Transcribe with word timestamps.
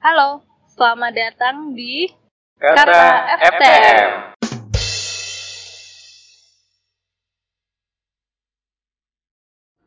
Halo, 0.00 0.40
selamat 0.80 1.12
datang 1.12 1.76
di 1.76 2.08
Kata, 2.56 2.72
Kata 2.72 3.04
FTM. 3.36 3.52
FTM. 3.52 4.08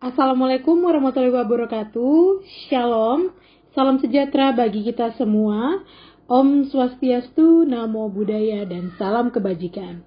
Assalamualaikum 0.05 0.77
warahmatullahi 0.85 1.33
wabarakatuh. 1.33 2.45
Shalom. 2.69 3.33
Salam 3.73 3.97
sejahtera 4.05 4.53
bagi 4.53 4.85
kita 4.85 5.17
semua. 5.17 5.81
Om 6.29 6.69
Swastiastu, 6.69 7.65
Namo 7.65 8.05
Buddhaya, 8.13 8.69
dan 8.69 8.93
salam 9.01 9.33
kebajikan. 9.33 10.05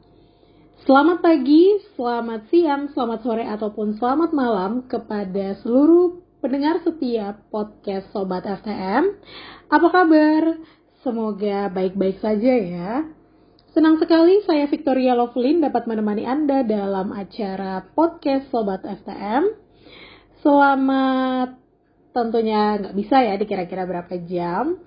Selamat 0.87 1.19
pagi, 1.19 1.83
selamat 1.99 2.47
siang, 2.55 2.95
selamat 2.95 3.27
sore, 3.27 3.43
ataupun 3.43 3.99
selamat 3.99 4.31
malam 4.31 4.87
kepada 4.87 5.59
seluruh 5.67 6.26
pendengar 6.41 6.85
setiap 6.85 7.49
podcast 7.49 8.13
Sobat 8.13 8.45
FTM. 8.45 9.17
Apa 9.73 9.89
kabar? 9.89 10.61
Semoga 11.01 11.73
baik-baik 11.73 12.21
saja 12.21 12.53
ya. 12.61 12.91
Senang 13.73 13.97
sekali 14.01 14.41
saya 14.45 14.69
Victoria 14.69 15.17
Lovelin 15.17 15.65
dapat 15.65 15.89
menemani 15.89 16.25
Anda 16.25 16.65
dalam 16.65 17.13
acara 17.13 17.85
podcast 17.93 18.49
Sobat 18.53 18.85
FTM. 18.85 19.49
Selamat 20.45 21.57
tentunya 22.13 22.81
nggak 22.81 22.97
bisa 22.97 23.17
ya 23.21 23.37
dikira-kira 23.37 23.85
berapa 23.89 24.15
jam. 24.29 24.81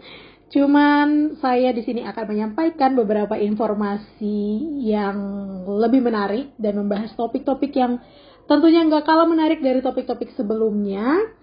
Cuman 0.49 1.37
saya 1.37 1.69
di 1.69 1.85
sini 1.85 2.01
akan 2.01 2.25
menyampaikan 2.25 2.97
beberapa 2.97 3.37
informasi 3.37 4.57
yang 4.81 5.17
lebih 5.65 6.01
menarik 6.01 6.57
dan 6.57 6.73
membahas 6.81 7.13
topik-topik 7.13 7.69
yang 7.77 8.01
tentunya 8.49 8.81
nggak 8.81 9.05
kalah 9.05 9.29
menarik 9.29 9.61
dari 9.61 9.85
topik-topik 9.85 10.33
sebelumnya. 10.33 11.37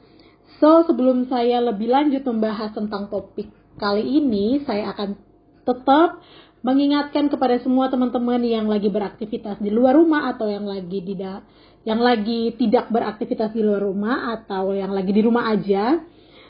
So, 0.62 0.86
sebelum 0.88 1.28
saya 1.28 1.60
lebih 1.60 1.90
lanjut 1.90 2.24
membahas 2.24 2.72
tentang 2.72 3.12
topik 3.12 3.50
kali 3.76 4.02
ini, 4.02 4.64
saya 4.64 4.94
akan 4.96 5.18
tetap 5.66 6.22
mengingatkan 6.64 7.30
kepada 7.30 7.60
semua 7.62 7.92
teman-teman 7.92 8.42
yang 8.42 8.66
lagi 8.66 8.90
beraktivitas 8.90 9.60
di 9.62 9.70
luar 9.70 9.94
rumah 9.94 10.34
atau 10.34 10.50
yang 10.50 10.66
lagi 10.66 10.98
tidak 10.98 11.46
yang 11.86 12.02
lagi 12.02 12.58
tidak 12.58 12.90
beraktivitas 12.90 13.54
di 13.54 13.62
luar 13.62 13.86
rumah 13.86 14.34
atau 14.34 14.74
yang 14.74 14.90
lagi 14.90 15.14
di 15.14 15.22
rumah 15.22 15.54
aja 15.54 16.02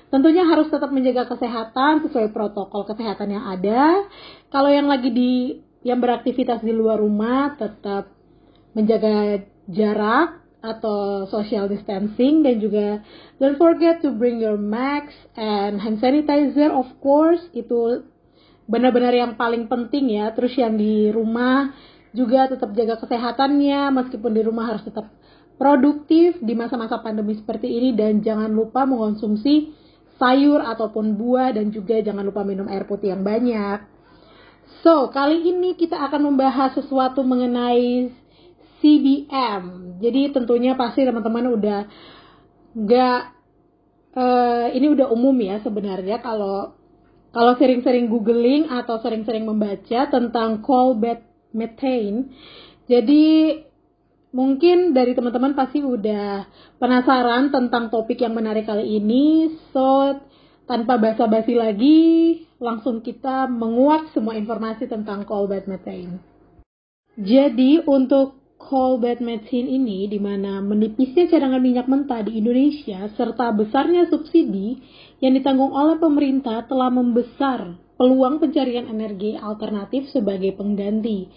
tentunya 0.09 0.47
harus 0.47 0.73
tetap 0.73 0.89
menjaga 0.89 1.29
kesehatan 1.29 2.07
sesuai 2.07 2.31
protokol 2.31 2.87
kesehatan 2.87 3.37
yang 3.37 3.45
ada. 3.45 4.07
Kalau 4.49 4.71
yang 4.71 4.87
lagi 4.87 5.11
di 5.11 5.33
yang 5.83 5.99
beraktivitas 6.03 6.63
di 6.63 6.73
luar 6.75 6.99
rumah 6.99 7.55
tetap 7.59 8.11
menjaga 8.75 9.43
jarak 9.71 10.46
atau 10.67 11.31
social 11.31 11.71
distancing 11.71 12.43
dan 12.43 12.59
juga 12.59 13.01
don't 13.39 13.55
forget 13.55 14.03
to 14.03 14.11
bring 14.11 14.43
your 14.43 14.59
mask 14.59 15.15
and 15.39 15.79
hand 15.79 16.03
sanitizer 16.03 16.75
of 16.75 16.91
course 16.99 17.41
itu 17.55 18.03
benar-benar 18.67 19.15
yang 19.15 19.39
paling 19.39 19.71
penting 19.71 20.19
ya. 20.19 20.35
Terus 20.35 20.59
yang 20.59 20.75
di 20.77 21.09
rumah 21.15 21.73
juga 22.13 22.51
tetap 22.51 22.75
jaga 22.75 22.99
kesehatannya 23.01 23.95
meskipun 23.95 24.33
di 24.35 24.43
rumah 24.43 24.75
harus 24.75 24.83
tetap 24.85 25.09
produktif 25.57 26.37
di 26.43 26.53
masa-masa 26.53 27.01
pandemi 27.01 27.33
seperti 27.39 27.71
ini 27.71 27.97
dan 27.97 28.21
jangan 28.21 28.53
lupa 28.53 28.85
mengonsumsi 28.85 29.73
sayur 30.21 30.61
ataupun 30.61 31.17
buah 31.17 31.57
dan 31.57 31.73
juga 31.73 32.01
jangan 32.01 32.25
lupa 32.25 32.45
minum 32.45 32.69
air 32.69 32.85
putih 32.85 33.15
yang 33.15 33.25
banyak. 33.25 33.85
So, 34.85 35.09
kali 35.15 35.47
ini 35.47 35.79
kita 35.79 35.97
akan 35.97 36.33
membahas 36.33 36.77
sesuatu 36.77 37.23
mengenai 37.23 38.13
CBM. 38.87 39.99
Jadi 39.99 40.31
tentunya 40.31 40.79
pasti 40.79 41.03
teman-teman 41.03 41.59
udah 41.59 41.81
nggak 42.79 43.21
uh, 44.15 44.67
ini 44.71 44.87
udah 44.95 45.11
umum 45.11 45.35
ya 45.43 45.59
sebenarnya 45.59 46.23
kalau 46.23 46.79
kalau 47.35 47.53
sering-sering 47.59 48.07
googling 48.07 48.71
atau 48.71 49.03
sering-sering 49.03 49.43
membaca 49.43 50.07
tentang 50.07 50.63
coal 50.63 50.97
bed 50.97 51.21
methane, 51.53 52.33
jadi 52.87 53.61
mungkin 54.33 54.97
dari 54.97 55.13
teman-teman 55.13 55.53
pasti 55.53 55.85
udah 55.85 56.49
penasaran 56.81 57.53
tentang 57.53 57.93
topik 57.93 58.25
yang 58.25 58.33
menarik 58.33 58.65
kali 58.65 59.01
ini. 59.01 59.53
So, 59.69 60.17
tanpa 60.65 60.97
basa-basi 60.97 61.53
lagi, 61.53 62.01
langsung 62.57 63.05
kita 63.05 63.53
menguak 63.53 64.17
semua 64.17 64.33
informasi 64.41 64.89
tentang 64.89 65.29
coal 65.29 65.45
bed 65.45 65.69
methane. 65.69 66.25
Jadi, 67.21 67.85
untuk 67.85 68.46
coal 68.57 68.99
bed 68.99 69.21
methane 69.21 69.69
ini, 69.69 70.09
di 70.09 70.19
mana 70.19 70.65
menipisnya 70.65 71.29
cadangan 71.29 71.61
minyak 71.61 71.87
mentah 71.87 72.25
di 72.25 72.41
Indonesia, 72.41 73.07
serta 73.15 73.53
besarnya 73.53 74.09
subsidi 74.09 74.81
yang 75.21 75.37
ditanggung 75.37 75.71
oleh 75.73 76.01
pemerintah 76.01 76.65
telah 76.65 76.89
membesar 76.89 77.77
peluang 77.97 78.41
pencarian 78.41 78.89
energi 78.89 79.37
alternatif 79.37 80.09
sebagai 80.13 80.57
pengganti. 80.57 81.29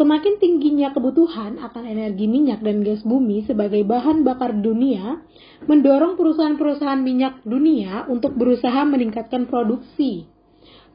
Semakin 0.00 0.40
tingginya 0.40 0.96
kebutuhan 0.96 1.60
akan 1.60 1.84
energi 1.84 2.24
minyak 2.24 2.64
dan 2.64 2.80
gas 2.80 3.04
bumi 3.04 3.44
sebagai 3.44 3.84
bahan 3.84 4.24
bakar 4.24 4.56
dunia, 4.56 5.20
mendorong 5.68 6.16
perusahaan-perusahaan 6.16 7.04
minyak 7.04 7.44
dunia 7.44 8.08
untuk 8.08 8.32
berusaha 8.32 8.80
meningkatkan 8.88 9.44
produksi. 9.44 10.24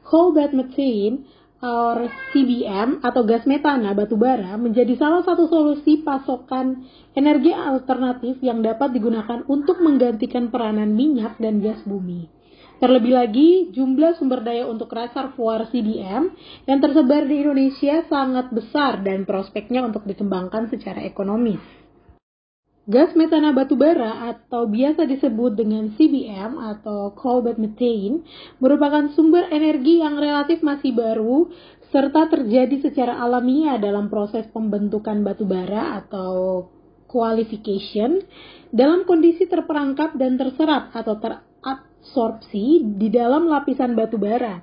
Coal 0.02 0.34
bed 0.34 0.58
methane 0.58 1.22
or 1.64 2.12
CBM 2.36 3.00
atau 3.00 3.24
gas 3.24 3.48
metana 3.48 3.96
batubara 3.96 4.60
menjadi 4.60 4.92
salah 5.00 5.24
satu 5.24 5.48
solusi 5.48 6.04
pasokan 6.04 6.84
energi 7.16 7.52
alternatif 7.56 8.36
yang 8.44 8.60
dapat 8.60 8.92
digunakan 8.92 9.40
untuk 9.48 9.80
menggantikan 9.80 10.52
peranan 10.52 10.92
minyak 10.92 11.40
dan 11.40 11.64
gas 11.64 11.80
bumi. 11.88 12.28
Terlebih 12.76 13.16
lagi, 13.16 13.72
jumlah 13.72 14.20
sumber 14.20 14.44
daya 14.44 14.68
untuk 14.68 14.92
reservoir 14.92 15.64
CBM 15.72 16.28
yang 16.68 16.78
tersebar 16.84 17.24
di 17.24 17.40
Indonesia 17.40 18.04
sangat 18.04 18.52
besar 18.52 19.00
dan 19.00 19.24
prospeknya 19.24 19.80
untuk 19.80 20.04
dikembangkan 20.04 20.68
secara 20.68 21.00
ekonomis. 21.08 21.85
Gas 22.86 23.18
metana 23.18 23.50
batubara 23.50 24.30
atau 24.30 24.70
biasa 24.70 25.10
disebut 25.10 25.58
dengan 25.58 25.90
CBM 25.98 26.54
atau 26.54 27.10
bed 27.42 27.58
methane 27.58 28.22
merupakan 28.62 29.10
sumber 29.10 29.50
energi 29.50 29.98
yang 29.98 30.14
relatif 30.14 30.62
masih 30.62 30.94
baru 30.94 31.50
serta 31.90 32.30
terjadi 32.30 32.86
secara 32.86 33.18
alamiah 33.18 33.74
dalam 33.82 34.06
proses 34.06 34.46
pembentukan 34.54 35.26
batubara 35.26 35.98
atau 35.98 36.70
qualification 37.10 38.22
dalam 38.70 39.02
kondisi 39.02 39.50
terperangkap 39.50 40.14
dan 40.14 40.38
terserap 40.38 40.94
atau 40.94 41.18
terabsorpsi 41.18 42.86
di 43.02 43.10
dalam 43.10 43.50
lapisan 43.50 43.98
batubara. 43.98 44.62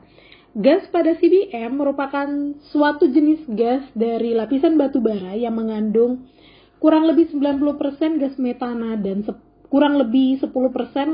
Gas 0.56 0.88
pada 0.96 1.12
CBM 1.20 1.76
merupakan 1.76 2.30
suatu 2.72 3.04
jenis 3.04 3.44
gas 3.52 3.84
dari 3.92 4.32
lapisan 4.32 4.80
batubara 4.80 5.36
yang 5.36 5.60
mengandung 5.60 6.32
kurang 6.84 7.08
lebih 7.08 7.32
90% 7.32 8.20
gas 8.20 8.36
metana 8.36 9.00
dan 9.00 9.24
kurang 9.72 9.96
lebih 9.96 10.44
10% 10.44 10.52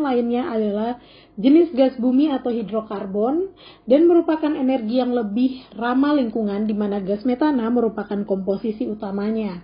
lainnya 0.01 0.49
adalah 0.49 0.97
jenis 1.37 1.69
gas 1.77 1.93
bumi 2.01 2.33
atau 2.33 2.49
hidrokarbon 2.49 3.53
dan 3.85 4.09
merupakan 4.09 4.49
energi 4.49 4.97
yang 4.97 5.13
lebih 5.13 5.61
ramah 5.77 6.17
lingkungan 6.17 6.65
di 6.65 6.73
mana 6.73 6.97
gas 6.99 7.21
metana 7.21 7.69
merupakan 7.69 8.17
komposisi 8.25 8.89
utamanya. 8.89 9.61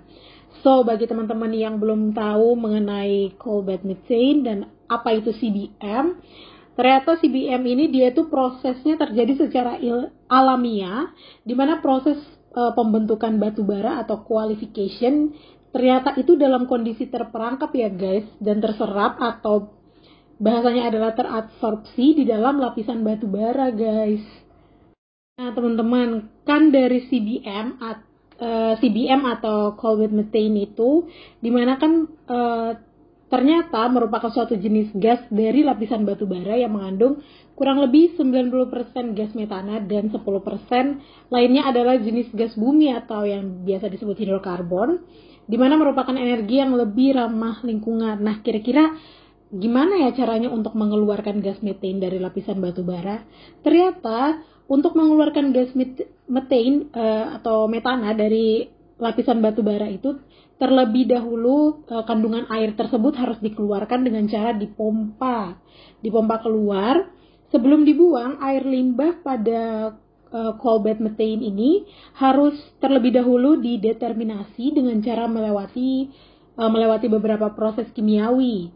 So, 0.61 0.85
bagi 0.85 1.09
teman-teman 1.09 1.51
yang 1.51 1.81
belum 1.81 2.13
tahu 2.13 2.55
mengenai 2.55 3.35
coal 3.41 3.65
bed 3.65 3.83
methane 3.83 4.45
dan 4.45 4.57
apa 4.85 5.11
itu 5.17 5.33
CBM, 5.35 6.21
ternyata 6.77 7.17
CBM 7.19 7.61
ini 7.65 7.91
dia 7.91 8.13
itu 8.13 8.29
prosesnya 8.29 8.95
terjadi 8.95 9.45
secara 9.45 9.75
alamiah, 10.31 11.11
di 11.43 11.51
mana 11.57 11.83
proses 11.83 12.15
uh, 12.55 12.71
pembentukan 12.71 13.35
batu 13.35 13.67
bara 13.67 13.99
atau 14.01 14.23
qualification 14.23 15.35
ternyata 15.75 16.15
itu 16.15 16.39
dalam 16.39 16.71
kondisi 16.71 17.11
terperangkap 17.11 17.67
ya 17.75 17.91
guys 17.91 18.23
dan 18.39 18.63
terserap 18.63 19.19
atau 19.19 19.75
bahasanya 20.39 20.87
adalah 20.87 21.11
terabsorpsi 21.11 22.15
di 22.15 22.23
dalam 22.23 22.63
lapisan 22.63 23.03
batu 23.03 23.27
bara 23.27 23.75
guys. 23.75 24.23
Nah 25.35 25.51
teman-teman 25.51 26.31
kan 26.47 26.71
dari 26.71 27.03
CBM 27.11 27.75
at, 27.83 27.99
uh, 28.39 28.71
eh, 28.71 28.73
CBM 28.79 29.27
atau 29.35 29.75
coal 29.75 29.99
bed 29.99 30.15
methane 30.15 30.63
itu 30.63 31.11
di 31.43 31.51
mana 31.51 31.75
kan 31.75 32.07
uh, 32.07 32.71
ternyata 33.25 33.89
merupakan 33.89 34.29
suatu 34.29 34.53
jenis 34.53 34.93
gas 34.95 35.17
dari 35.33 35.65
lapisan 35.65 36.05
batu 36.05 36.29
bara 36.29 36.61
yang 36.61 36.77
mengandung 36.77 37.25
kurang 37.57 37.81
lebih 37.81 38.13
90% 38.19 39.17
gas 39.17 39.31
metana 39.33 39.81
dan 39.81 40.13
10% 40.13 40.21
lainnya 41.33 41.63
adalah 41.65 41.97
jenis 41.97 42.29
gas 42.37 42.53
bumi 42.53 42.93
atau 42.93 43.25
yang 43.25 43.65
biasa 43.65 43.89
disebut 43.89 44.19
hidrokarbon 44.21 45.01
di 45.45 45.57
mana 45.57 45.77
merupakan 45.77 46.13
energi 46.13 46.57
yang 46.57 46.73
lebih 46.73 47.17
ramah 47.17 47.61
lingkungan. 47.61 48.17
Nah, 48.17 48.41
kira-kira 48.41 48.97
gimana 49.53 50.09
ya 50.09 50.09
caranya 50.17 50.49
untuk 50.49 50.73
mengeluarkan 50.73 51.39
gas 51.39 51.61
metan 51.61 52.01
dari 52.01 52.17
lapisan 52.17 52.57
batu 52.57 52.81
bara? 52.81 53.21
Ternyata 53.61 54.41
untuk 54.65 54.97
mengeluarkan 54.97 55.53
gas 55.53 55.69
metan 56.25 56.89
uh, 56.97 57.37
atau 57.37 57.69
metana 57.69 58.17
dari 58.17 58.65
lapisan 58.97 59.43
batu 59.43 59.61
bara 59.61 59.85
itu 59.91 60.17
terlebih 60.55 61.11
dahulu 61.11 61.83
uh, 61.91 62.03
kandungan 62.07 62.47
air 62.51 62.71
tersebut 62.73 63.15
harus 63.19 63.39
dikeluarkan 63.43 64.07
dengan 64.07 64.25
cara 64.31 64.55
dipompa, 64.55 65.59
dipompa 65.99 66.39
keluar 66.39 67.15
Sebelum 67.53 67.85
dibuang, 67.85 68.41
air 68.41 68.65
limbah 68.65 69.21
pada 69.21 69.93
coal 70.57 70.83
bed 70.83 70.99
methane 70.99 71.39
ini 71.39 71.85
harus 72.17 72.57
terlebih 72.81 73.15
dahulu 73.15 73.61
dideterminasi 73.61 74.75
dengan 74.75 74.99
cara 75.05 75.29
melewati 75.29 76.09
uh, 76.57 76.67
melewati 76.67 77.07
beberapa 77.07 77.53
proses 77.53 77.87
kimiawi. 77.93 78.73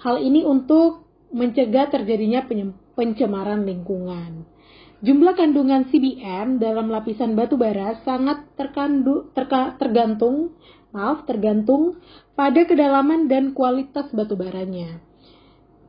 Hal 0.00 0.22
ini 0.22 0.46
untuk 0.46 1.04
mencegah 1.28 1.90
terjadinya 1.90 2.46
pencemaran 2.94 3.68
lingkungan. 3.68 4.48
Jumlah 5.02 5.34
kandungan 5.34 5.90
CBM 5.90 6.62
dalam 6.62 6.86
lapisan 6.86 7.34
batu 7.34 7.58
bara 7.58 7.98
sangat 8.06 8.46
terkandu, 8.54 9.34
terka, 9.34 9.74
tergantung, 9.74 10.54
maaf, 10.94 11.26
tergantung 11.26 11.98
pada 12.38 12.62
kedalaman 12.62 13.26
dan 13.26 13.50
kualitas 13.50 14.06
batu 14.14 14.38
baranya. 14.38 15.02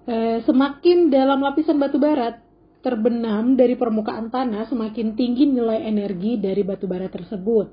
E, 0.09 0.41
semakin 0.49 1.13
dalam 1.13 1.45
lapisan 1.45 1.77
batu 1.77 2.01
bara 2.01 2.41
terbenam 2.81 3.53
dari 3.53 3.77
permukaan 3.77 4.33
tanah, 4.33 4.65
semakin 4.73 5.13
tinggi 5.13 5.45
nilai 5.45 5.85
energi 5.85 6.41
dari 6.41 6.65
batu 6.65 6.89
bara 6.89 7.05
tersebut. 7.05 7.69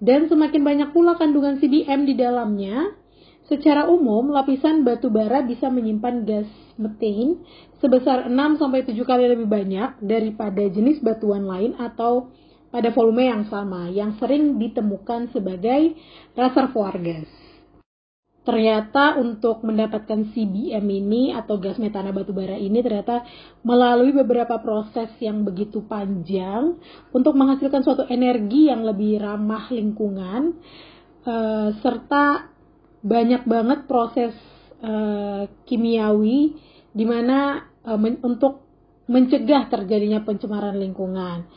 Dan 0.00 0.24
semakin 0.32 0.64
banyak 0.64 0.90
pula 0.96 1.20
kandungan 1.20 1.60
CBM 1.60 2.08
di 2.08 2.16
dalamnya, 2.16 2.96
Secara 3.48 3.88
umum, 3.88 4.28
lapisan 4.28 4.84
batu 4.84 5.08
bara 5.08 5.40
bisa 5.40 5.72
menyimpan 5.72 6.28
gas 6.28 6.48
metin 6.76 7.40
sebesar 7.80 8.28
6-7 8.28 8.92
kali 9.08 9.24
lebih 9.24 9.48
banyak 9.48 10.04
daripada 10.04 10.68
jenis 10.68 11.00
batuan 11.00 11.48
lain 11.48 11.72
atau 11.80 12.28
pada 12.68 12.92
volume 12.92 13.24
yang 13.24 13.48
sama, 13.48 13.88
yang 13.88 14.20
sering 14.20 14.60
ditemukan 14.60 15.32
sebagai 15.32 15.96
reservoir 16.36 16.92
gas. 17.00 17.28
Ternyata 18.44 19.20
untuk 19.20 19.60
mendapatkan 19.60 20.32
CBM 20.32 20.84
ini 20.88 21.36
atau 21.36 21.60
gas 21.60 21.76
metana 21.76 22.16
batu 22.16 22.32
bara 22.32 22.56
ini 22.56 22.80
ternyata 22.80 23.24
melalui 23.60 24.12
beberapa 24.12 24.56
proses 24.60 25.12
yang 25.20 25.44
begitu 25.44 25.84
panjang 25.84 26.80
untuk 27.12 27.36
menghasilkan 27.36 27.84
suatu 27.84 28.08
energi 28.08 28.72
yang 28.72 28.88
lebih 28.88 29.20
ramah 29.20 29.68
lingkungan 29.68 30.56
uh, 31.28 31.76
serta 31.84 32.56
banyak 33.02 33.46
banget 33.46 33.86
proses 33.86 34.34
uh, 34.82 35.46
kimiawi 35.66 36.54
di 36.94 37.04
mana 37.06 37.68
uh, 37.86 37.98
men 37.98 38.18
untuk 38.22 38.66
mencegah 39.08 39.70
terjadinya 39.72 40.20
pencemaran 40.22 40.76
lingkungan. 40.76 41.48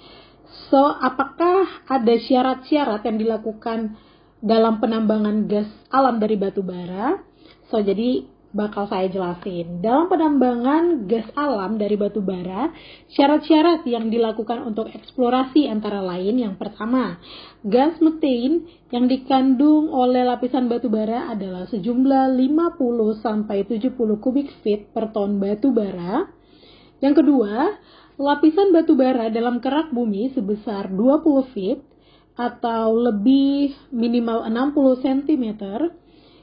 So, 0.71 0.79
apakah 0.79 1.83
ada 1.87 2.15
syarat-syarat 2.15 3.03
yang 3.07 3.17
dilakukan 3.19 3.99
dalam 4.39 4.79
penambangan 4.79 5.47
gas 5.47 5.67
alam 5.91 6.19
dari 6.19 6.39
batu 6.39 6.63
bara? 6.63 7.19
So, 7.67 7.83
jadi 7.83 8.27
bakal 8.51 8.87
saya 8.91 9.07
jelasin. 9.07 9.79
Dalam 9.79 10.11
penambangan 10.11 11.07
gas 11.07 11.27
alam 11.35 11.79
dari 11.79 11.95
batu 11.95 12.19
bara, 12.19 12.71
syarat-syarat 13.15 13.87
yang 13.87 14.11
dilakukan 14.11 14.67
untuk 14.67 14.91
eksplorasi 14.91 15.71
antara 15.71 16.03
lain 16.03 16.39
yang 16.39 16.55
pertama, 16.59 17.19
gas 17.63 17.95
metain 18.03 18.67
yang 18.91 19.07
dikandung 19.07 19.87
oleh 19.91 20.27
lapisan 20.27 20.67
batu 20.67 20.91
bara 20.91 21.31
adalah 21.31 21.63
sejumlah 21.71 22.35
50 22.35 23.23
sampai 23.23 23.63
70 23.63 23.95
kubik 24.19 24.51
feet 24.61 24.91
per 24.91 25.15
ton 25.15 25.39
batu 25.39 25.71
bara. 25.71 26.27
Yang 26.99 27.23
kedua, 27.23 27.79
lapisan 28.19 28.75
batu 28.75 28.99
bara 28.99 29.31
dalam 29.31 29.63
kerak 29.63 29.95
bumi 29.95 30.35
sebesar 30.35 30.91
20 30.91 31.55
feet 31.55 31.79
atau 32.35 32.95
lebih 32.95 33.75
minimal 33.91 34.47
60 34.47 35.03
cm 35.03 35.45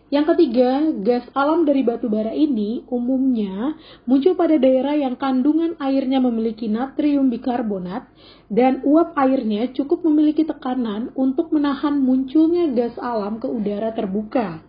yang 0.08 0.25
ketiga, 0.25 0.88
gas 1.05 1.28
alam 1.37 1.69
dari 1.69 1.84
batu 1.84 2.08
bara 2.08 2.32
ini 2.32 2.81
umumnya 2.88 3.76
muncul 4.08 4.32
pada 4.40 4.56
daerah 4.56 4.96
yang 4.96 5.20
kandungan 5.20 5.76
airnya 5.76 6.16
memiliki 6.16 6.64
natrium 6.64 7.28
bikarbonat 7.28 8.08
dan 8.49 8.81
uap 8.88 9.12
airnya 9.20 9.69
cukup 9.76 10.00
memiliki 10.08 10.49
tekanan 10.49 11.12
untuk 11.12 11.52
menahan 11.52 12.00
munculnya 12.00 12.72
gas 12.72 12.96
alam 12.96 13.37
ke 13.37 13.52
udara 13.52 13.93
terbuka. 13.93 14.64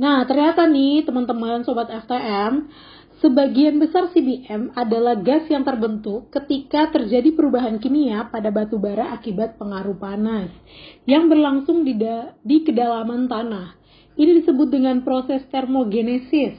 Nah, 0.00 0.24
ternyata 0.24 0.64
nih 0.64 1.04
teman-teman 1.04 1.68
sobat 1.68 1.92
FTM, 1.92 2.72
sebagian 3.20 3.76
besar 3.76 4.08
CBM 4.16 4.72
adalah 4.72 5.20
gas 5.20 5.44
yang 5.52 5.64
terbentuk 5.64 6.32
ketika 6.32 6.88
terjadi 6.88 7.36
perubahan 7.36 7.76
kimia 7.76 8.32
pada 8.32 8.48
batu 8.48 8.80
bara 8.80 9.12
akibat 9.12 9.60
pengaruh 9.60 9.96
panas 10.00 10.48
yang 11.04 11.28
berlangsung 11.28 11.84
di, 11.84 11.96
di 12.44 12.56
kedalaman 12.64 13.28
tanah 13.28 13.85
ini 14.16 14.42
disebut 14.42 14.72
dengan 14.72 15.04
proses 15.04 15.44
termogenesis. 15.52 16.56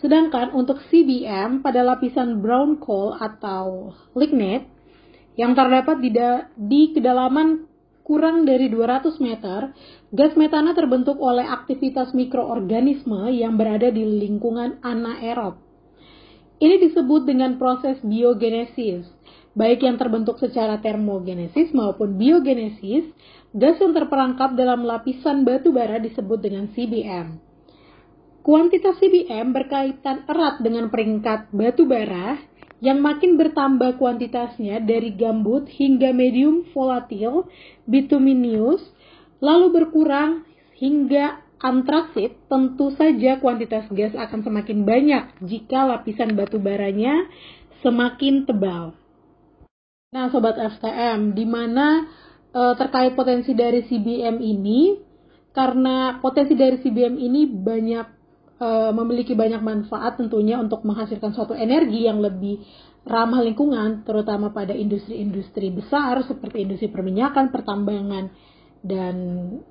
Sedangkan 0.00 0.56
untuk 0.56 0.80
CBM 0.88 1.60
pada 1.60 1.84
lapisan 1.84 2.40
brown 2.40 2.80
coal 2.80 3.16
atau 3.20 3.92
lignite 4.16 4.64
yang 5.36 5.52
terdapat 5.52 6.00
di, 6.00 6.12
di 6.56 6.82
kedalaman 6.96 7.68
kurang 8.04 8.42
dari 8.48 8.66
200 8.72 9.22
meter, 9.22 9.70
gas 10.10 10.32
metana 10.34 10.72
terbentuk 10.72 11.20
oleh 11.20 11.44
aktivitas 11.44 12.10
mikroorganisme 12.16 13.28
yang 13.30 13.54
berada 13.54 13.92
di 13.92 14.02
lingkungan 14.02 14.80
anaerob. 14.82 15.60
Ini 16.60 16.76
disebut 16.90 17.24
dengan 17.24 17.56
proses 17.56 17.96
biogenesis, 18.04 19.08
baik 19.54 19.82
yang 19.82 19.98
terbentuk 19.98 20.38
secara 20.38 20.78
termogenesis 20.78 21.74
maupun 21.74 22.18
biogenesis, 22.18 23.10
Gas 23.50 23.82
yang 23.82 23.90
terperangkap 23.90 24.54
dalam 24.54 24.86
lapisan 24.86 25.42
batu 25.42 25.74
bara 25.74 25.98
disebut 25.98 26.38
dengan 26.38 26.70
CBM. 26.70 27.34
Kuantitas 28.46 28.94
CBM 29.02 29.50
berkaitan 29.50 30.22
erat 30.30 30.62
dengan 30.62 30.86
peringkat 30.86 31.50
batu 31.50 31.82
bara 31.82 32.38
yang 32.78 33.02
makin 33.02 33.34
bertambah 33.34 33.98
kuantitasnya 33.98 34.78
dari 34.86 35.18
gambut 35.18 35.66
hingga 35.66 36.14
medium 36.14 36.62
volatil 36.70 37.50
bituminous, 37.90 38.86
lalu 39.42 39.82
berkurang 39.82 40.46
hingga 40.78 41.42
antraksit, 41.58 42.38
tentu 42.46 42.94
saja 42.94 43.42
kuantitas 43.42 43.90
gas 43.90 44.14
akan 44.14 44.46
semakin 44.46 44.86
banyak 44.86 45.42
jika 45.42 45.90
lapisan 45.90 46.38
batu 46.38 46.62
baranya 46.62 47.26
semakin 47.82 48.46
tebal. 48.46 48.99
Nah, 50.10 50.26
sobat 50.26 50.58
FTM, 50.58 51.38
di 51.38 51.46
mana 51.46 52.02
uh, 52.50 52.74
terkait 52.74 53.14
potensi 53.14 53.54
dari 53.54 53.86
CBM 53.86 54.42
ini 54.42 54.98
karena 55.54 56.18
potensi 56.18 56.58
dari 56.58 56.82
CBM 56.82 57.14
ini 57.14 57.46
banyak 57.46 58.06
uh, 58.58 58.90
memiliki 58.90 59.38
banyak 59.38 59.62
manfaat 59.62 60.18
tentunya 60.18 60.58
untuk 60.58 60.82
menghasilkan 60.82 61.30
suatu 61.30 61.54
energi 61.54 62.10
yang 62.10 62.18
lebih 62.18 62.58
ramah 63.06 63.38
lingkungan 63.38 64.02
terutama 64.02 64.50
pada 64.50 64.74
industri-industri 64.74 65.70
besar 65.70 66.26
seperti 66.26 66.66
industri 66.66 66.90
perminyakan, 66.90 67.54
pertambangan 67.54 68.34
dan 68.82 69.14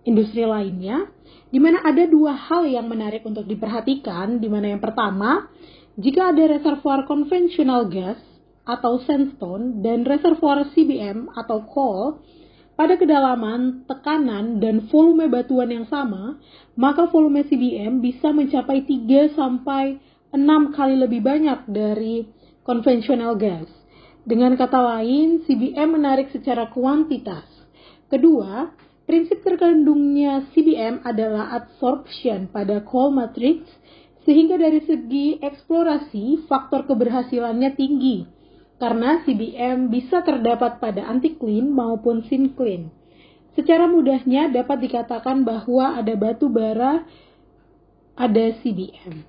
industri 0.07 0.47
lainnya. 0.47 1.03
Di 1.51 1.59
mana 1.59 1.83
ada 1.83 2.07
dua 2.07 2.31
hal 2.31 2.63
yang 2.63 2.87
menarik 2.87 3.27
untuk 3.27 3.43
diperhatikan 3.43 4.39
di 4.39 4.47
mana 4.47 4.71
yang 4.71 4.79
pertama 4.79 5.51
jika 5.99 6.31
ada 6.31 6.47
reservoir 6.47 7.03
konvensional 7.03 7.91
gas 7.91 8.28
atau 8.67 9.01
sandstone 9.03 9.81
dan 9.81 10.05
reservoir 10.05 10.67
CBM 10.73 11.31
atau 11.33 11.65
coal 11.69 12.21
pada 12.79 12.95
kedalaman, 12.95 13.83
tekanan, 13.91 14.63
dan 14.63 14.87
volume 14.87 15.27
batuan 15.27 15.67
yang 15.67 15.83
sama, 15.91 16.39
maka 16.79 17.11
volume 17.11 17.43
CBM 17.43 17.99
bisa 17.99 18.31
mencapai 18.31 18.87
3 18.87 19.35
sampai 19.35 19.99
6 20.31 20.79
kali 20.79 20.95
lebih 20.95 21.19
banyak 21.19 21.67
dari 21.67 22.23
konvensional 22.63 23.35
gas. 23.35 23.67
Dengan 24.23 24.55
kata 24.55 24.79
lain, 24.79 25.43
CBM 25.43 25.99
menarik 25.99 26.31
secara 26.31 26.71
kuantitas. 26.71 27.43
Kedua, 28.07 28.71
prinsip 29.03 29.43
terkandungnya 29.43 30.47
CBM 30.55 31.03
adalah 31.03 31.51
absorption 31.59 32.47
pada 32.47 32.79
coal 32.87 33.11
matrix, 33.11 33.67
sehingga 34.23 34.55
dari 34.55 34.79
segi 34.87 35.35
eksplorasi, 35.43 36.47
faktor 36.47 36.87
keberhasilannya 36.87 37.75
tinggi 37.75 38.38
karena 38.79 39.21
CBM 39.27 39.91
bisa 39.91 40.23
terdapat 40.23 40.79
pada 40.79 41.03
anti-clean 41.05 41.67
maupun 41.69 42.23
sin-clean. 42.25 42.89
Secara 43.53 43.91
mudahnya 43.91 44.47
dapat 44.47 44.87
dikatakan 44.87 45.43
bahwa 45.43 45.99
ada 45.99 46.15
batu 46.15 46.47
bara, 46.47 47.03
ada 48.15 48.45
CBM. 48.63 49.27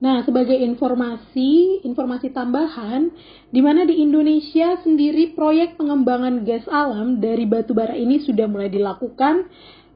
Nah, 0.00 0.24
sebagai 0.24 0.56
informasi, 0.56 1.84
informasi 1.84 2.32
tambahan, 2.32 3.12
di 3.52 3.60
mana 3.60 3.84
di 3.84 4.00
Indonesia 4.00 4.80
sendiri 4.80 5.36
proyek 5.36 5.76
pengembangan 5.76 6.40
gas 6.48 6.64
alam 6.72 7.20
dari 7.20 7.44
batu 7.44 7.76
bara 7.76 7.92
ini 7.92 8.16
sudah 8.24 8.48
mulai 8.48 8.72
dilakukan 8.72 9.44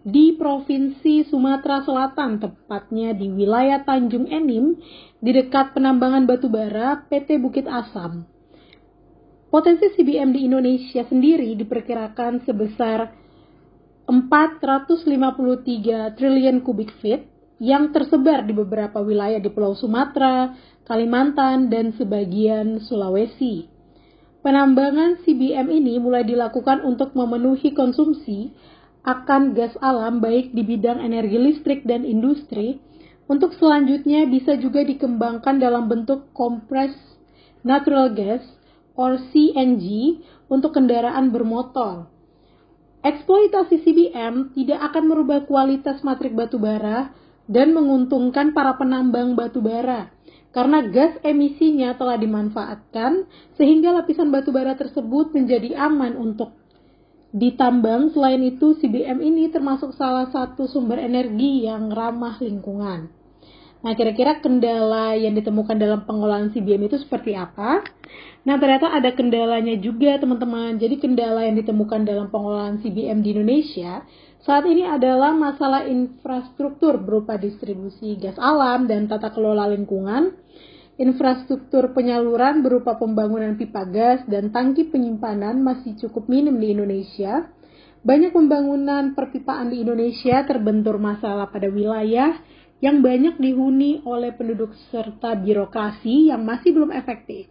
di 0.05 0.37
Provinsi 0.37 1.25
Sumatera 1.25 1.81
Selatan, 1.81 2.37
tepatnya 2.37 3.17
di 3.17 3.33
wilayah 3.33 3.81
Tanjung 3.89 4.29
Enim, 4.29 4.77
di 5.17 5.33
dekat 5.33 5.73
penambangan 5.73 6.29
batu 6.29 6.53
bara 6.53 7.09
PT 7.09 7.41
Bukit 7.41 7.65
Asam. 7.65 8.29
Potensi 9.49 9.89
CBM 9.97 10.37
di 10.37 10.45
Indonesia 10.45 11.09
sendiri 11.09 11.57
diperkirakan 11.57 12.45
sebesar 12.45 13.17
453 14.05 16.21
triliun 16.21 16.61
kubik 16.61 16.93
feet 17.01 17.25
yang 17.57 17.89
tersebar 17.89 18.45
di 18.45 18.53
beberapa 18.53 19.01
wilayah 19.01 19.41
di 19.41 19.49
Pulau 19.49 19.73
Sumatera, 19.73 20.53
Kalimantan, 20.85 21.73
dan 21.73 21.97
sebagian 21.97 22.77
Sulawesi. 22.85 23.73
Penambangan 24.45 25.25
CBM 25.25 25.73
ini 25.73 25.97
mulai 25.97 26.29
dilakukan 26.29 26.85
untuk 26.85 27.17
memenuhi 27.17 27.73
konsumsi 27.73 28.53
akan 29.05 29.53
gas 29.53 29.77
alam 29.85 30.25
baik 30.25 30.57
di 30.57 30.65
bidang 30.65 31.01
energi 31.05 31.37
listrik 31.37 31.85
dan 31.85 32.09
industri. 32.09 32.81
Untuk 33.25 33.57
selanjutnya 33.57 34.29
bisa 34.29 34.57
juga 34.61 34.85
dikembangkan 34.85 35.61
dalam 35.61 35.89
bentuk 35.89 36.29
compressed 36.37 37.01
natural 37.65 38.13
gas 38.13 38.45
or 38.97 39.17
CNG 39.33 40.21
untuk 40.49 40.77
kendaraan 40.77 41.33
bermotor. 41.33 42.09
Eksploitasi 43.05 43.85
CBM 43.85 44.57
tidak 44.57 44.81
akan 44.93 45.05
merubah 45.13 45.45
kualitas 45.45 46.01
matrik 46.01 46.33
batu 46.33 46.57
bara 46.57 47.13
dan 47.45 47.77
menguntungkan 47.77 48.57
para 48.57 48.73
penambang 48.81 49.37
batu 49.37 49.61
bara 49.61 50.09
karena 50.57 50.81
gas 50.89 51.13
emisinya 51.21 51.93
telah 52.01 52.17
dimanfaatkan 52.17 53.29
sehingga 53.61 53.93
lapisan 53.93 54.33
batu 54.33 54.55
bara 54.55 54.73
tersebut 54.73 55.37
menjadi 55.37 55.77
aman 55.77 56.17
untuk 56.17 56.57
ditambang. 57.35 58.15
Selain 58.15 58.39
itu, 58.47 58.79
CBM 58.79 59.19
ini 59.19 59.51
termasuk 59.51 59.93
salah 59.99 60.31
satu 60.31 60.71
sumber 60.71 61.03
energi 61.03 61.67
yang 61.67 61.91
ramah 61.91 62.39
lingkungan. 62.39 63.11
Nah, 63.85 63.93
kira-kira 63.93 64.41
kendala 64.41 65.13
yang 65.13 65.37
ditemukan 65.37 65.77
dalam 65.77 66.09
pengolahan 66.09 66.49
CBM 66.55 66.89
itu 66.89 66.97
seperti 66.97 67.37
apa? 67.37 67.85
Nah, 68.49 68.57
ternyata 68.57 68.89
ada 68.89 69.13
kendalanya 69.13 69.77
juga, 69.77 70.17
teman-teman. 70.17 70.81
Jadi, 70.81 70.97
kendala 71.03 71.45
yang 71.45 71.59
ditemukan 71.61 72.07
dalam 72.09 72.33
pengolahan 72.33 72.81
CBM 72.81 73.21
di 73.21 73.37
Indonesia 73.37 74.01
saat 74.45 74.69
ini 74.69 74.85
adalah 74.85 75.33
masalah 75.33 75.89
infrastruktur 75.89 77.01
berupa 77.01 77.41
distribusi 77.41 78.21
gas 78.21 78.37
alam 78.37 78.85
dan 78.85 79.09
tata 79.09 79.33
kelola 79.33 79.65
lingkungan, 79.73 80.37
infrastruktur 80.95 81.91
penyaluran 81.91 82.63
berupa 82.63 82.95
pembangunan 82.95 83.59
pipa 83.59 83.83
gas 83.89 84.23
dan 84.31 84.55
tangki 84.55 84.87
penyimpanan 84.87 85.59
masih 85.59 85.99
cukup 85.99 86.31
minim 86.31 86.55
di 86.59 86.71
Indonesia. 86.75 87.51
Banyak 88.05 88.37
pembangunan 88.37 89.17
perpipaan 89.17 89.73
di 89.73 89.81
Indonesia 89.81 90.45
terbentur 90.45 91.01
masalah 91.01 91.49
pada 91.49 91.73
wilayah 91.73 92.37
yang 92.85 93.01
banyak 93.01 93.41
dihuni 93.41 94.05
oleh 94.05 94.37
penduduk 94.37 94.77
serta 94.93 95.41
birokrasi 95.41 96.29
yang 96.29 96.45
masih 96.45 96.77
belum 96.77 96.93
efektif. 96.93 97.49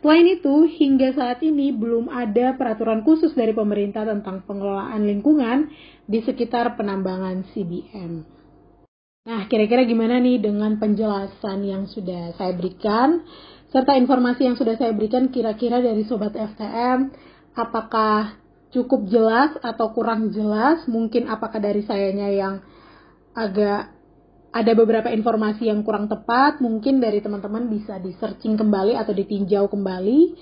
Selain 0.00 0.24
itu, 0.28 0.68
hingga 0.68 1.16
saat 1.16 1.40
ini 1.40 1.72
belum 1.72 2.12
ada 2.12 2.56
peraturan 2.56 3.00
khusus 3.04 3.32
dari 3.32 3.56
pemerintah 3.56 4.04
tentang 4.04 4.44
pengelolaan 4.44 5.00
lingkungan 5.04 5.72
di 6.04 6.20
sekitar 6.20 6.76
penambangan 6.76 7.44
CBM. 7.52 8.43
Nah, 9.24 9.48
kira-kira 9.48 9.88
gimana 9.88 10.20
nih 10.20 10.36
dengan 10.36 10.76
penjelasan 10.76 11.64
yang 11.64 11.88
sudah 11.88 12.36
saya 12.36 12.52
berikan, 12.52 13.24
serta 13.72 13.96
informasi 13.96 14.44
yang 14.44 14.52
sudah 14.52 14.76
saya 14.76 14.92
berikan 14.92 15.32
kira-kira 15.32 15.80
dari 15.80 16.04
Sobat 16.04 16.36
FTM, 16.36 17.08
apakah 17.56 18.36
cukup 18.68 19.08
jelas 19.08 19.56
atau 19.64 19.96
kurang 19.96 20.28
jelas? 20.28 20.84
Mungkin 20.84 21.32
apakah 21.32 21.56
dari 21.56 21.80
sayanya 21.88 22.28
yang 22.28 22.60
agak 23.32 23.96
ada 24.52 24.72
beberapa 24.76 25.08
informasi 25.08 25.72
yang 25.72 25.88
kurang 25.88 26.12
tepat, 26.12 26.60
mungkin 26.60 27.00
dari 27.00 27.24
teman-teman 27.24 27.72
bisa 27.72 27.96
di 28.04 28.12
searching 28.20 28.60
kembali 28.60 28.92
atau 28.92 29.16
ditinjau 29.16 29.72
kembali, 29.72 30.36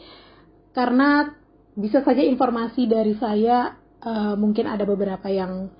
karena 0.74 1.30
bisa 1.78 2.02
saja 2.02 2.26
informasi 2.26 2.90
dari 2.90 3.14
saya 3.14 3.78
uh, 4.02 4.34
mungkin 4.34 4.66
ada 4.66 4.82
beberapa 4.82 5.30
yang 5.30 5.70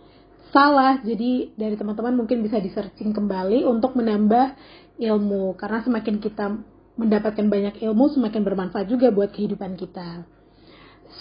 salah, 0.52 1.00
jadi 1.00 1.50
dari 1.56 1.74
teman-teman 1.74 2.14
mungkin 2.14 2.44
bisa 2.44 2.60
di 2.60 2.70
searching 2.70 3.16
kembali 3.16 3.64
untuk 3.64 3.96
menambah 3.98 4.54
ilmu, 5.00 5.56
karena 5.56 5.80
semakin 5.82 6.20
kita 6.20 6.60
mendapatkan 7.00 7.48
banyak 7.48 7.80
ilmu, 7.80 8.12
semakin 8.12 8.44
bermanfaat 8.44 8.86
juga 8.86 9.08
buat 9.08 9.32
kehidupan 9.32 9.80
kita. 9.80 10.28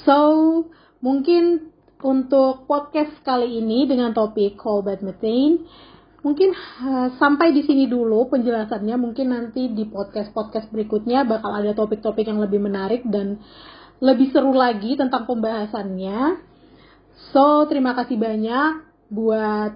So, 0.03 0.19
mungkin 0.99 1.71
untuk 2.03 2.67
podcast 2.67 3.15
kali 3.23 3.63
ini 3.63 3.87
dengan 3.87 4.11
topik 4.11 4.59
bed 4.59 4.99
methane, 5.01 5.63
Mungkin 6.21 6.53
uh, 6.53 7.17
sampai 7.17 7.49
di 7.49 7.65
sini 7.65 7.89
dulu 7.89 8.29
penjelasannya. 8.29 8.93
Mungkin 8.93 9.33
nanti 9.33 9.73
di 9.73 9.89
podcast-podcast 9.89 10.69
berikutnya 10.69 11.25
bakal 11.25 11.49
ada 11.49 11.73
topik-topik 11.73 12.29
yang 12.29 12.37
lebih 12.37 12.61
menarik 12.61 13.01
dan 13.09 13.41
lebih 13.97 14.29
seru 14.29 14.53
lagi 14.53 14.93
tentang 14.93 15.25
pembahasannya. 15.25 16.37
So, 17.33 17.65
terima 17.65 17.97
kasih 17.97 18.21
banyak 18.21 18.90
buat 19.11 19.75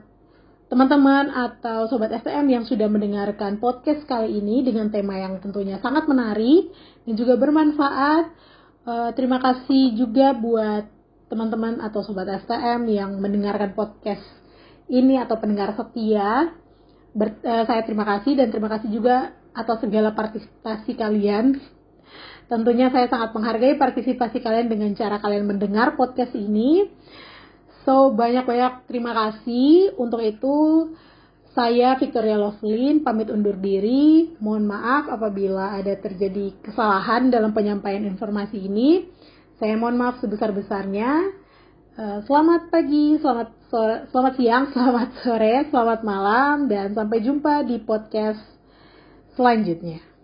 teman-teman 0.66 1.30
atau 1.30 1.86
sobat 1.86 2.10
STM 2.24 2.50
yang 2.50 2.64
sudah 2.66 2.90
mendengarkan 2.90 3.62
podcast 3.62 4.02
kali 4.10 4.42
ini 4.42 4.66
dengan 4.66 4.90
tema 4.90 5.20
yang 5.20 5.38
tentunya 5.38 5.78
sangat 5.84 6.10
menarik 6.10 6.74
dan 7.06 7.14
juga 7.14 7.38
bermanfaat. 7.38 8.26
Uh, 8.86 9.10
terima 9.14 9.38
kasih 9.42 9.94
juga 9.98 10.34
buat 10.34 10.90
teman-teman 11.30 11.84
atau 11.84 12.02
sobat 12.02 12.32
STM 12.48 12.90
yang 12.90 13.18
mendengarkan 13.20 13.76
podcast 13.78 14.24
ini 14.90 15.22
atau 15.22 15.38
pendengar 15.38 15.76
setia. 15.78 16.56
Ber, 17.14 17.36
uh, 17.44 17.64
saya 17.68 17.84
terima 17.86 18.08
kasih 18.08 18.40
dan 18.40 18.50
terima 18.50 18.72
kasih 18.72 18.90
juga 18.90 19.36
atas 19.54 19.84
segala 19.84 20.16
partisipasi 20.18 20.98
kalian. 20.98 21.62
Tentunya 22.46 22.94
saya 22.94 23.10
sangat 23.10 23.34
menghargai 23.34 23.74
partisipasi 23.78 24.38
kalian 24.42 24.70
dengan 24.70 24.94
cara 24.94 25.18
kalian 25.18 25.50
mendengar 25.50 25.98
podcast 25.98 26.34
ini. 26.38 26.86
So, 27.86 28.12
banyak-banyak 28.18 28.90
terima 28.90 29.14
kasih. 29.14 29.94
Untuk 30.02 30.20
itu, 30.26 30.90
saya 31.54 31.96
Victoria 31.96 32.36
Lovelin 32.36 33.06
pamit 33.06 33.30
undur 33.30 33.56
diri. 33.56 34.36
Mohon 34.42 34.74
maaf 34.74 35.06
apabila 35.08 35.78
ada 35.78 35.94
terjadi 35.96 36.52
kesalahan 36.66 37.30
dalam 37.30 37.54
penyampaian 37.54 38.04
informasi 38.04 38.60
ini. 38.66 39.06
Saya 39.62 39.78
mohon 39.78 40.02
maaf 40.02 40.20
sebesar-besarnya. 40.20 41.32
Eh, 41.96 42.20
selamat 42.28 42.76
pagi, 42.76 43.16
selamat 43.24 43.50
sore, 43.72 44.04
selamat 44.12 44.34
siang, 44.36 44.66
selamat 44.76 45.10
sore, 45.24 45.56
selamat 45.72 46.02
malam, 46.04 46.68
dan 46.68 46.92
sampai 46.92 47.24
jumpa 47.24 47.64
di 47.64 47.80
podcast 47.80 48.44
selanjutnya. 49.40 50.15